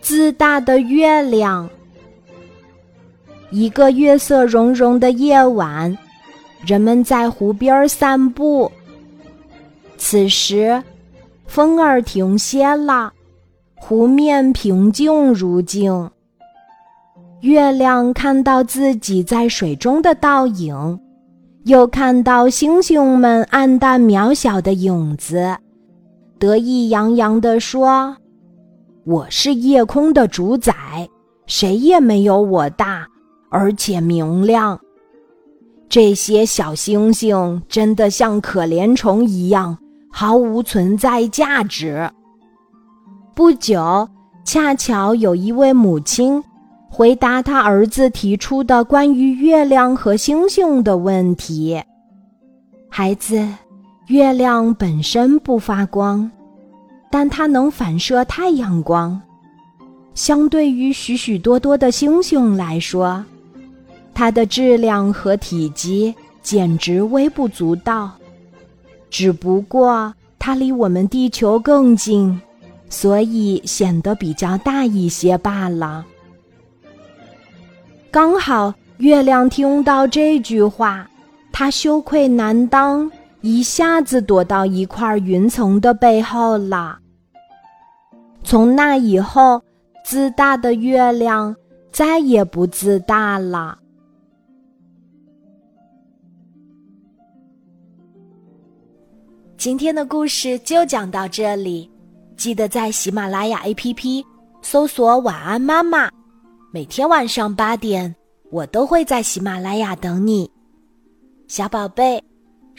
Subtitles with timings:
[0.00, 1.68] 自大的月亮。
[3.50, 5.96] 一个月色融融的夜晚，
[6.64, 8.70] 人们在湖边散步。
[9.98, 10.82] 此时，
[11.46, 13.12] 风儿停歇了，
[13.74, 16.10] 湖面平静如镜。
[17.40, 21.00] 月亮看到自己在水中的倒影，
[21.64, 25.56] 又看到星星们暗淡渺小的影子，
[26.38, 28.16] 得意洋洋地说
[29.04, 30.74] ：“我是夜空的主宰，
[31.46, 33.06] 谁也没有我大。”
[33.52, 34.78] 而且明亮，
[35.88, 39.76] 这些小星星真的像可怜虫一样
[40.08, 42.08] 毫无存在价值。
[43.34, 44.08] 不久，
[44.44, 46.40] 恰巧有一位母亲
[46.88, 51.82] 回答他儿子提出的关于月亮和星星的问题
[52.88, 53.44] ：“孩子，
[54.06, 56.30] 月亮本身不发光，
[57.10, 59.20] 但它能反射太阳光。
[60.14, 63.24] 相对于许许多多的星星来说。”
[64.12, 68.10] 它的质量和体积简直微不足道，
[69.08, 72.38] 只不过它离我们地球更近，
[72.90, 76.04] 所以显得比较大一些罢了。
[78.10, 81.08] 刚好月亮听到这句话，
[81.50, 83.10] 它羞愧难当，
[83.42, 86.98] 一下子躲到一块云层的背后了。
[88.42, 89.62] 从那以后，
[90.04, 91.54] 自大的月亮
[91.90, 93.78] 再也不自大了。
[99.56, 101.90] 今天的故事就讲到这里，
[102.36, 104.24] 记得在喜马拉雅 APP
[104.62, 106.10] 搜索“晚安妈妈”，
[106.72, 108.14] 每天晚上八点，
[108.50, 110.50] 我都会在喜马拉雅等你，
[111.46, 112.22] 小宝贝，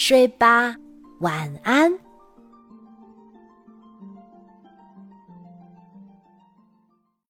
[0.00, 0.76] 睡吧，
[1.18, 1.92] 晚安。